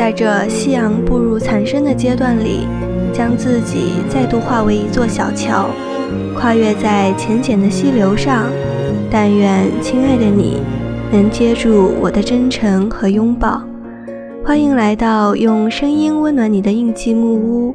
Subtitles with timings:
[0.00, 2.66] 在这夕阳步入残生的阶段里，
[3.12, 5.68] 将自己再度化为一座小桥，
[6.34, 8.46] 跨越在浅浅的溪流上。
[9.10, 10.62] 但愿亲爱的你，
[11.12, 13.62] 能接住我的真诚和拥抱。
[14.42, 17.74] 欢迎来到用声音温暖你的印记木屋。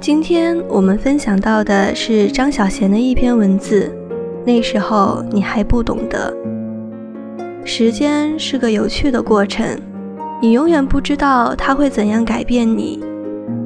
[0.00, 3.94] 今天我们分享到的是张小娴的一篇文字。
[4.44, 6.34] 那时候你还不懂得，
[7.64, 9.64] 时间是个有趣的过程，
[10.40, 13.02] 你永远不知道它会怎样改变你。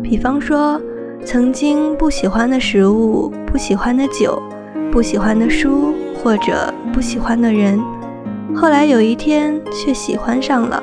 [0.02, 0.80] 比方说，
[1.24, 4.40] 曾经不喜欢的食物、不喜欢的酒、
[4.90, 7.80] 不喜欢的书或者不喜欢的人，
[8.54, 10.82] 后来有一天却喜欢上了。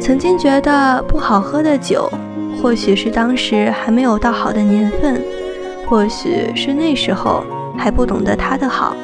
[0.00, 2.10] 曾经觉得不好喝的酒，
[2.62, 5.20] 或许是当时还没有到好的年份，
[5.86, 7.44] 或许是那时候。
[7.76, 8.94] 还不懂得它的好，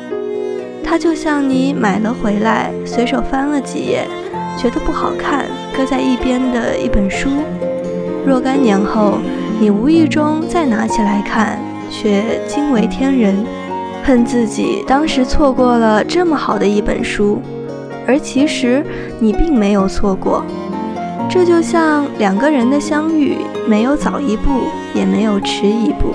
[0.85, 4.07] 它就像你买了回来，随手翻了几页，
[4.61, 7.31] 觉得不好看，搁在一边的一本书。
[8.27, 9.15] 若干年后，
[9.59, 11.59] 你无意中再拿起来看，
[11.91, 13.43] 却惊为天人，
[14.05, 17.41] 恨自己当时错过了这么好的一本书。
[18.07, 18.85] 而其实
[19.19, 20.45] 你并没有错过。
[21.31, 26.13] 这就像两个人的相遇，没有早一步，也没有迟一步。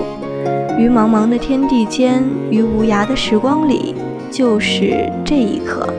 [0.78, 3.96] 于茫茫的天地间，于无涯的时光里，
[4.30, 5.92] 就是这一刻。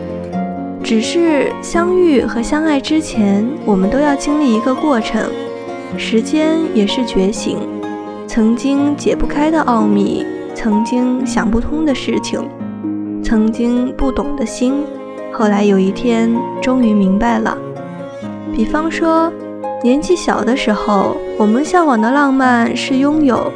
[0.88, 5.21] 只是相遇和相爱之前，我们都要经历一个过程。
[5.97, 7.57] 时间也是觉醒，
[8.25, 12.47] 曾经解不开的奥秘，曾经想不通的事情，
[13.21, 14.75] 曾经不懂的心，
[15.29, 17.57] 后来有一天终于明白了。
[18.55, 19.29] 比方说，
[19.83, 23.51] 年纪小的时候，我们向往的浪漫是拥有。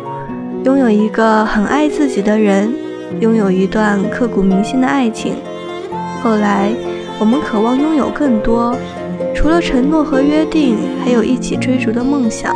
[0.65, 2.73] 拥有一个很爱自己的人，
[3.21, 5.35] 拥有一段刻骨铭心的爱情。
[6.21, 6.69] 后来，
[7.21, 8.75] 我们渴望拥有更多，
[9.35, 12.51] 除了承诺和约定，还有一起追逐的梦想。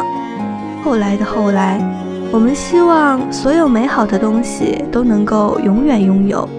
[0.83, 1.79] 后来的后来，
[2.31, 6.49] 我们希望所有美好的东西都能够永远拥有。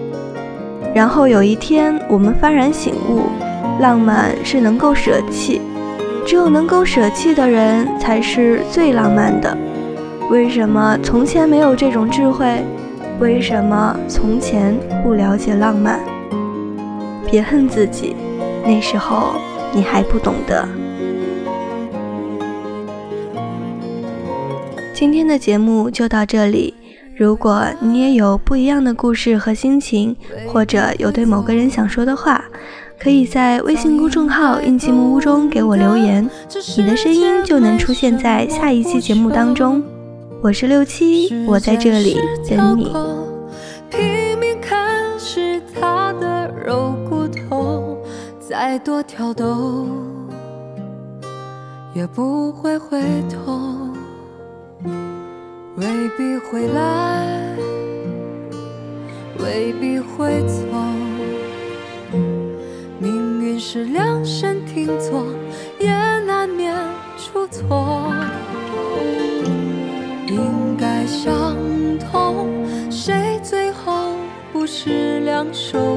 [0.95, 3.23] 然后有一天，我们幡然醒悟，
[3.81, 5.61] 浪漫是能够舍弃，
[6.25, 9.57] 只有能够舍弃的人才是最浪漫的。
[10.31, 12.63] 为什么从前没有这种智慧？
[13.19, 15.99] 为什么从前不了解浪漫？
[17.29, 18.15] 别恨自己，
[18.63, 19.35] 那时候
[19.73, 20.67] 你还不懂得。
[24.93, 26.73] 今天的节目就到这里。
[27.15, 30.15] 如果你也有不一样的故事和心情，
[30.47, 32.43] 或者有对某个人想说的话，
[32.99, 36.29] 可以在微信公众号“印记木屋”中给我留言，
[36.77, 39.83] 你的声音就能出现在下一期节目当中。
[40.43, 43.26] 我是六七，我在这里等你。
[48.69, 49.87] 再多挑逗
[51.93, 53.61] 也不会回头。
[55.77, 57.55] 未必回来，
[59.39, 60.65] 未必会走。
[62.99, 65.23] 命运是量身定做，
[65.79, 65.89] 也
[66.25, 66.75] 难免
[67.15, 68.11] 出错。
[70.27, 71.55] 应该相
[72.11, 72.49] 同，
[72.91, 74.09] 谁最后
[74.51, 75.96] 不是两手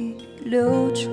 [0.51, 1.09] 流转。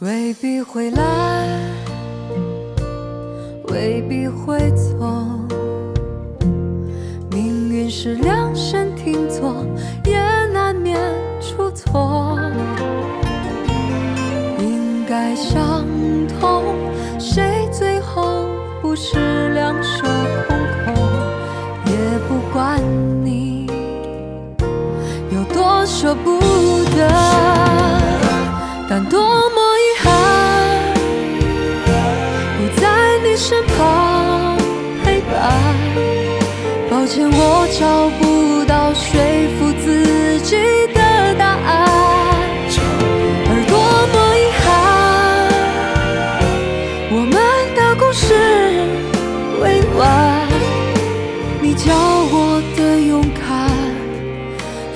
[0.00, 1.48] 未必会来。
[3.68, 4.98] 未必会走，
[7.30, 8.39] 命运是两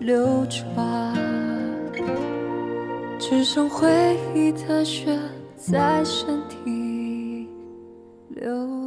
[0.00, 1.14] 流转，
[3.18, 5.18] 只剩回忆的血
[5.58, 7.46] 在身体
[8.30, 8.79] 流